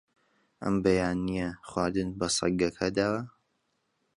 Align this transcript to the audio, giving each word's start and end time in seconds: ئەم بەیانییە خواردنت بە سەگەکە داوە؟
ئەم 0.61 0.75
بەیانییە 0.83 1.47
خواردنت 1.69 2.13
بە 2.19 2.27
سەگەکە 2.37 2.87
داوە؟ 2.97 3.21